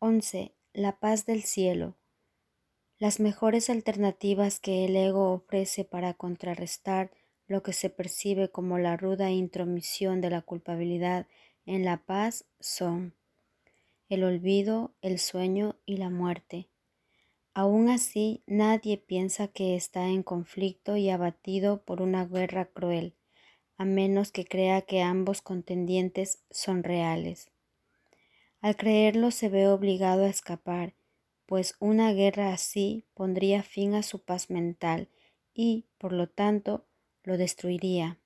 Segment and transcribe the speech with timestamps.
[0.00, 0.54] 11.
[0.74, 1.96] La paz del cielo.
[3.00, 7.10] Las mejores alternativas que el ego ofrece para contrarrestar
[7.48, 11.26] lo que se percibe como la ruda intromisión de la culpabilidad
[11.66, 13.16] en la paz son
[14.08, 16.68] el olvido, el sueño y la muerte.
[17.52, 23.16] Aún así, nadie piensa que está en conflicto y abatido por una guerra cruel,
[23.76, 27.50] a menos que crea que ambos contendientes son reales.
[28.60, 30.94] Al creerlo se ve obligado a escapar,
[31.46, 35.08] pues una guerra así pondría fin a su paz mental
[35.54, 36.84] y, por lo tanto,
[37.22, 38.18] lo destruiría.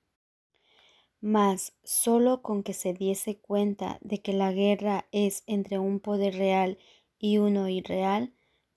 [1.21, 6.35] Mas solo con que se diese cuenta de que la guerra es entre un poder
[6.35, 6.79] real
[7.19, 8.33] y uno irreal,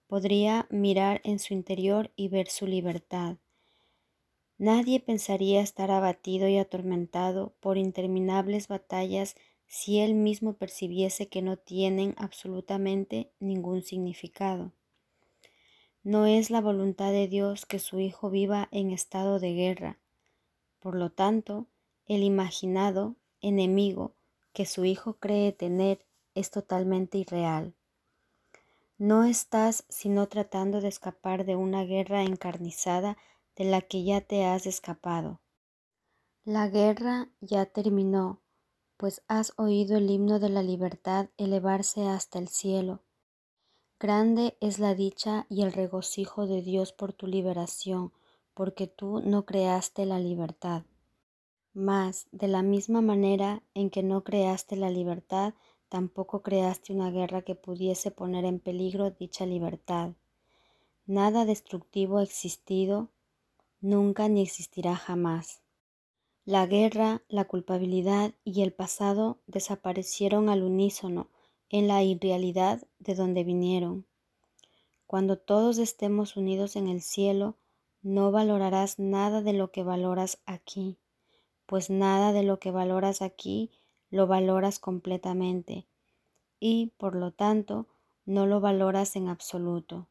[0.07, 3.39] podría mirar en su interior y ver su libertad.
[4.59, 11.57] Nadie pensaría estar abatido y atormentado por interminables batallas si él mismo percibiese que no
[11.57, 14.73] tienen absolutamente ningún significado.
[16.03, 19.99] No es la voluntad de Dios que su Hijo viva en estado de guerra.
[20.79, 21.67] Por lo tanto,
[22.07, 24.15] el imaginado enemigo
[24.53, 27.75] que su Hijo cree tener es totalmente irreal.
[28.99, 33.19] No estás sino tratando de escapar de una guerra encarnizada
[33.57, 35.41] de la que ya te has escapado.
[36.45, 38.41] La guerra ya terminó
[38.97, 43.03] pues has oído el himno de la libertad elevarse hasta el cielo.
[43.99, 48.13] Grande es la dicha y el regocijo de Dios por tu liberación,
[48.55, 50.85] porque tú no creaste la libertad.
[51.73, 55.55] Mas, de la misma manera en que no creaste la libertad,
[55.89, 60.13] tampoco creaste una guerra que pudiese poner en peligro dicha libertad.
[61.07, 63.11] Nada destructivo ha existido,
[63.81, 65.63] nunca ni existirá jamás.
[66.47, 71.29] La guerra, la culpabilidad y el pasado desaparecieron al unísono
[71.71, 74.07] en la irrealidad de donde vinieron.
[75.09, 77.57] Cuando todos estemos unidos en el cielo,
[78.01, 80.99] no valorarás nada de lo que valoras aquí,
[81.67, 83.73] pues nada de lo que valoras aquí
[84.11, 85.89] lo valoras completamente
[86.61, 87.89] y, por lo tanto,
[88.25, 90.07] no lo valoras en absoluto.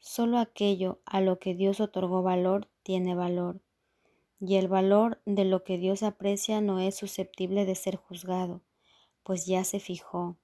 [0.00, 3.60] Solo aquello a lo que Dios otorgó valor tiene valor
[4.44, 8.60] y el valor de lo que Dios aprecia no es susceptible de ser juzgado,
[9.22, 10.36] pues ya se fijó.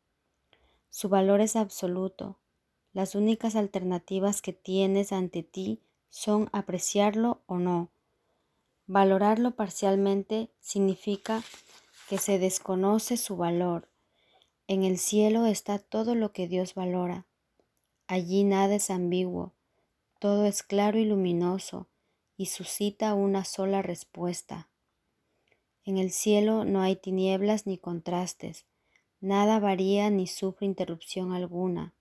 [0.89, 2.39] Su valor es absoluto.
[2.93, 7.91] Las únicas alternativas que tienes ante ti son apreciarlo o no.
[8.87, 11.43] Valorarlo parcialmente significa
[12.09, 13.89] que se desconoce su valor.
[14.69, 17.27] En el cielo está todo lo que Dios valora.
[18.07, 19.55] Allí nada es ambiguo,
[20.21, 21.89] todo es claro y luminoso,
[22.39, 24.71] y suscita una sola respuesta.
[25.85, 28.65] En el cielo no hay tinieblas ni contrastes,
[29.21, 31.93] nada varía ni sufre interrupción alguna.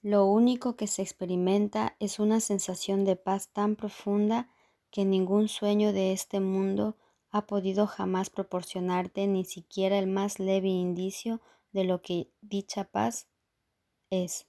[0.00, 4.48] Lo único que se experimenta es una sensación de paz tan profunda
[4.90, 6.96] que ningún sueño de este mundo
[7.30, 11.40] ha podido jamás proporcionarte ni siquiera el más leve indicio
[11.72, 13.26] de lo que dicha paz
[14.10, 14.46] es.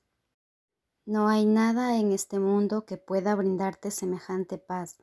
[1.07, 4.97] No hay nada en este mundo que pueda brindarte semejante paz,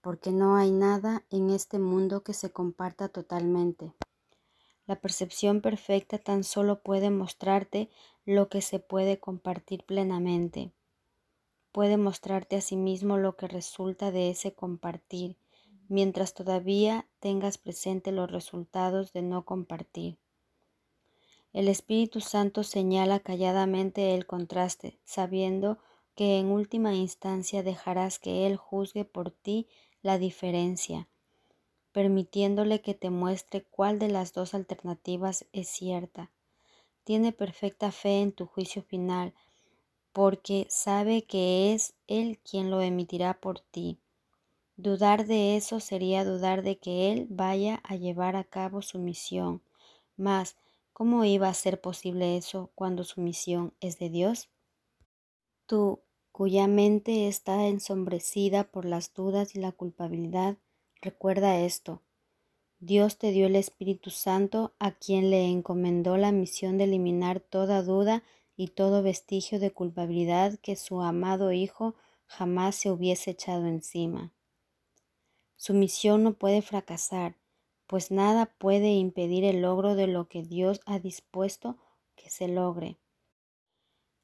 [0.00, 3.92] porque no hay nada en este mundo que se comparta totalmente.
[4.86, 7.90] La percepción perfecta tan solo puede mostrarte
[8.24, 10.72] lo que se puede compartir plenamente.
[11.72, 15.36] Puede mostrarte a sí mismo lo que resulta de ese compartir,
[15.88, 20.16] mientras todavía tengas presente los resultados de no compartir.
[21.52, 25.78] El Espíritu Santo señala calladamente el contraste, sabiendo
[26.14, 29.66] que en última instancia dejarás que Él juzgue por ti
[30.02, 31.08] la diferencia,
[31.92, 36.30] permitiéndole que te muestre cuál de las dos alternativas es cierta.
[37.02, 39.34] Tiene perfecta fe en tu juicio final,
[40.12, 43.98] porque sabe que es Él quien lo emitirá por ti.
[44.76, 49.62] Dudar de eso sería dudar de que Él vaya a llevar a cabo su misión,
[50.16, 50.56] mas
[51.00, 54.50] ¿Cómo iba a ser posible eso cuando su misión es de Dios?
[55.64, 60.58] Tú, cuya mente está ensombrecida por las dudas y la culpabilidad,
[61.00, 62.02] recuerda esto.
[62.80, 67.82] Dios te dio el Espíritu Santo a quien le encomendó la misión de eliminar toda
[67.82, 68.22] duda
[68.54, 71.94] y todo vestigio de culpabilidad que su amado Hijo
[72.26, 74.34] jamás se hubiese echado encima.
[75.56, 77.36] Su misión no puede fracasar,
[77.90, 81.76] pues nada puede impedir el logro de lo que Dios ha dispuesto
[82.14, 82.98] que se logre.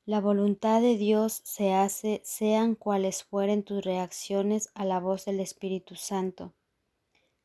[0.04, 5.40] La voluntad de Dios se hace sean cuales fueren tus reacciones a la voz del
[5.40, 6.54] Espíritu Santo.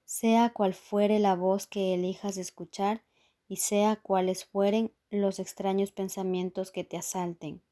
[0.05, 3.01] Sea cual fuere la voz que elijas escuchar,
[3.47, 7.63] y sea cuales fueren los extraños pensamientos que te asalten.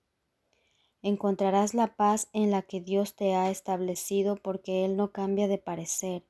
[1.03, 5.59] Encontrarás la paz en la que Dios te ha establecido porque Él no cambia de
[5.59, 6.23] parecer.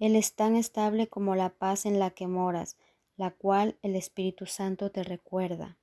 [0.00, 2.76] Él es tan estable como la paz en la que moras,
[3.16, 5.78] la cual el Espíritu Santo te recuerda.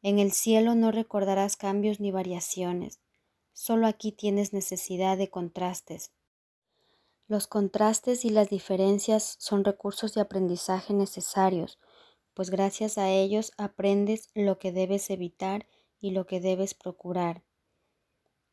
[0.00, 3.00] En el cielo no recordarás cambios ni variaciones,
[3.52, 6.12] solo aquí tienes necesidad de contrastes.
[7.26, 11.80] Los contrastes y las diferencias son recursos de aprendizaje necesarios,
[12.32, 15.66] pues gracias a ellos aprendes lo que debes evitar
[15.98, 17.42] y lo que debes procurar.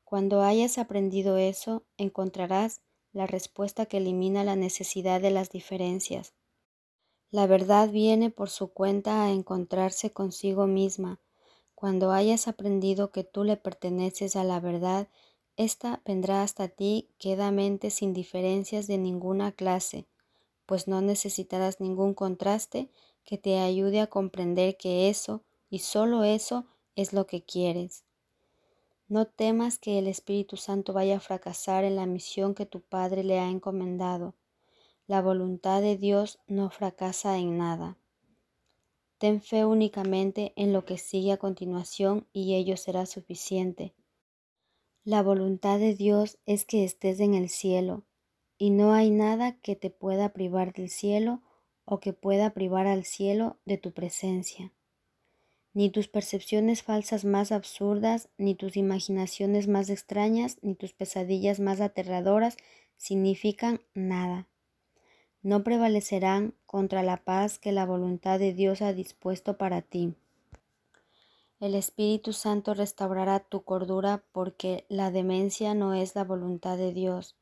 [0.03, 2.81] Cuando hayas aprendido eso, encontrarás
[3.13, 6.33] la respuesta que elimina la necesidad de las diferencias.
[7.31, 11.19] La verdad viene por su cuenta a encontrarse consigo misma.
[11.75, 15.09] Cuando hayas aprendido que tú le perteneces a la verdad,
[15.57, 20.07] ésta vendrá hasta ti quedamente sin diferencias de ninguna clase,
[20.65, 22.89] pues no necesitarás ningún contraste
[23.25, 26.65] que te ayude a comprender que eso, y solo eso,
[26.95, 28.05] es lo que quieres.
[29.11, 33.25] No temas que el Espíritu Santo vaya a fracasar en la misión que tu Padre
[33.25, 34.35] le ha encomendado.
[35.05, 37.97] La voluntad de Dios no fracasa en nada.
[39.17, 43.93] Ten fe únicamente en lo que sigue a continuación y ello será suficiente.
[45.03, 48.05] La voluntad de Dios es que estés en el cielo,
[48.57, 51.41] y no hay nada que te pueda privar del cielo
[51.83, 54.71] o que pueda privar al cielo de tu presencia.
[55.73, 61.79] Ni tus percepciones falsas más absurdas, ni tus imaginaciones más extrañas, ni tus pesadillas más
[61.79, 62.57] aterradoras
[62.97, 64.47] significan nada.
[65.41, 70.13] No prevalecerán contra la paz que la voluntad de Dios ha dispuesto para ti.
[71.62, 77.35] El Espíritu Santo restaurará tu cordura porque la demencia no es la voluntad de Dios.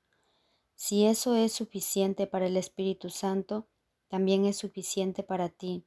[0.76, 3.66] Si eso es suficiente para el Espíritu Santo,
[4.08, 5.84] también es suficiente para ti.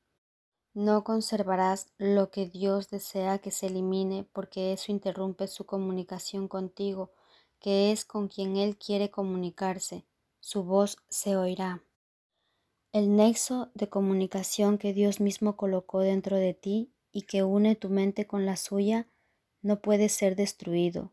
[0.74, 7.12] No conservarás lo que Dios desea que se elimine porque eso interrumpe su comunicación contigo,
[7.60, 10.06] que es con quien Él quiere comunicarse.
[10.40, 11.82] Su voz se oirá.
[12.90, 17.90] El nexo de comunicación que Dios mismo colocó dentro de ti y que une tu
[17.90, 19.08] mente con la suya
[19.60, 21.12] no puede ser destruido.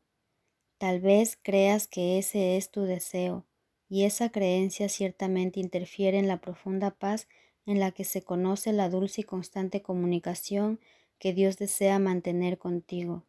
[0.77, 3.45] Tal vez creas que ese es tu deseo,
[3.89, 7.27] y esa creencia ciertamente interfiere en la profunda paz
[7.65, 10.79] en la que se conoce la dulce y constante comunicación
[11.19, 13.25] que Dios desea mantener contigo.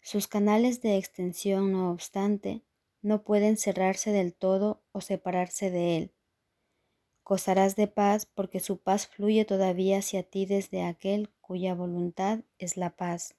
[0.00, 2.62] Sus canales de extensión, no obstante,
[3.02, 6.12] no pueden cerrarse del todo o separarse de Él.
[7.24, 12.76] Gozarás de paz porque su paz fluye todavía hacia ti desde aquel cuya voluntad es
[12.76, 13.34] la paz.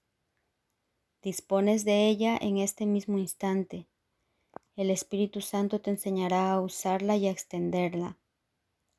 [1.22, 3.88] Dispones de ella en este mismo instante.
[4.76, 8.18] El Espíritu Santo te enseñará a usarla y a extenderla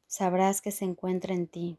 [0.07, 1.79] sabrás que se encuentra en ti.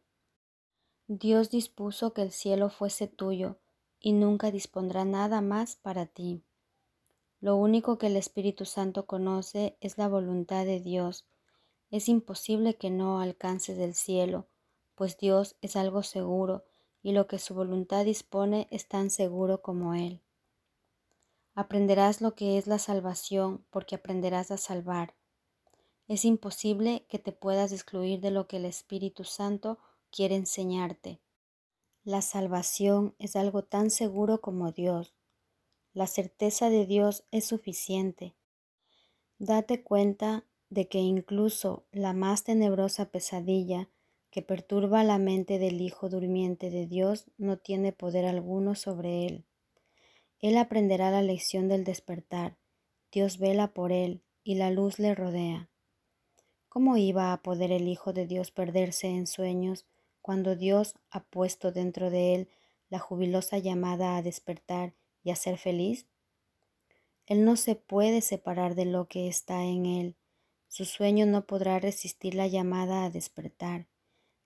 [1.07, 3.57] Dios dispuso que el cielo fuese tuyo
[3.99, 6.43] y nunca dispondrá nada más para ti.
[7.39, 11.25] Lo único que el Espíritu Santo conoce es la voluntad de Dios.
[11.91, 14.47] Es imposible que no alcances el cielo,
[14.95, 16.65] pues Dios es algo seguro
[17.03, 20.21] y lo que su voluntad dispone es tan seguro como Él.
[21.55, 25.16] Aprenderás lo que es la salvación porque aprenderás a salvar.
[26.07, 29.77] Es imposible que te puedas excluir de lo que el Espíritu Santo
[30.09, 31.19] quiere enseñarte.
[32.05, 35.13] La salvación es algo tan seguro como Dios.
[35.93, 38.33] La certeza de Dios es suficiente.
[39.39, 43.89] Date cuenta de que incluso la más tenebrosa pesadilla
[44.31, 49.45] que perturba la mente del Hijo durmiente de Dios no tiene poder alguno sobre él.
[50.39, 52.57] Él aprenderá la lección del despertar.
[53.11, 55.69] Dios vela por él y la luz le rodea.
[56.77, 59.87] ¿Cómo iba a poder el Hijo de Dios perderse en sueños
[60.21, 62.49] cuando Dios ha puesto dentro de él
[62.89, 64.93] la jubilosa llamada a despertar
[65.23, 66.05] y a ser feliz?
[67.25, 70.15] Él no se puede separar de lo que está en él.
[70.67, 73.87] Su sueño no podrá resistir la llamada a despertar.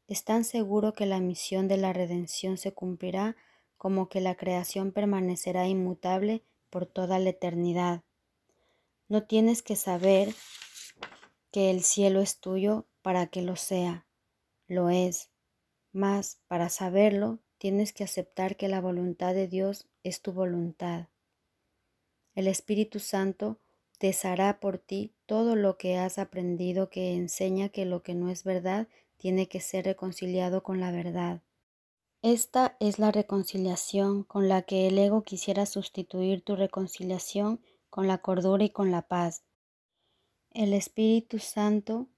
[0.08, 3.36] Es tan seguro que la misión de la redención se cumplirá
[3.76, 8.04] como que la creación permanecerá inmutable por toda la eternidad.
[9.10, 10.34] No tienes que saber
[11.52, 14.08] que el cielo es tuyo para que lo sea,
[14.68, 15.30] lo es.
[15.92, 21.08] Mas para saberlo, tienes que aceptar que la voluntad de Dios es tu voluntad.
[22.34, 23.60] El Espíritu Santo
[24.00, 28.44] deshará por ti todo lo que has aprendido que enseña que lo que no es
[28.44, 31.44] verdad tiene que ser reconciliado con la verdad.
[32.24, 38.20] Esta es la reconciliación con la que el ego quisiera sustituir tu reconciliación con la
[38.20, 39.44] cordura y con la paz.
[40.54, 42.10] El Espíritu Santo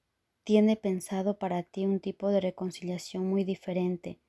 [0.43, 4.19] tiene pensado para ti un tipo de reconciliación muy diferente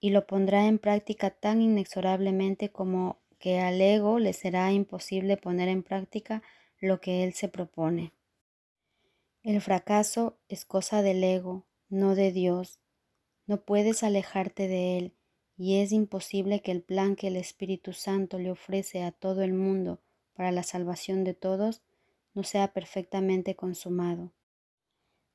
[0.00, 5.68] y lo pondrá en práctica tan inexorablemente como que al ego le será imposible poner
[5.68, 6.42] en práctica
[6.80, 8.14] lo que él se propone.
[9.42, 12.80] El fracaso es cosa del ego, no de Dios.
[13.46, 15.12] No puedes alejarte de él
[15.58, 19.52] y es imposible que el plan que el Espíritu Santo le ofrece a todo el
[19.52, 20.00] mundo
[20.32, 21.82] para la salvación de todos
[22.34, 24.32] no sea perfectamente consumado.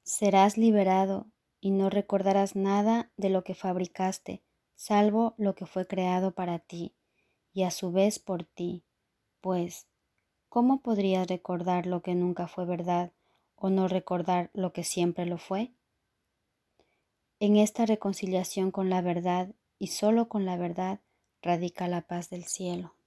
[0.03, 1.27] Serás liberado
[1.59, 4.43] y no recordarás nada de lo que fabricaste,
[4.75, 6.95] salvo lo que fue creado para ti,
[7.53, 8.83] y a su vez por ti,
[9.41, 9.87] pues,
[10.47, 13.11] ¿cómo podrías recordar lo que nunca fue verdad
[13.55, 15.73] o no recordar lo que siempre lo fue?
[17.39, 20.99] En esta reconciliación con la verdad y solo con la verdad
[21.41, 22.98] radica la paz del cielo.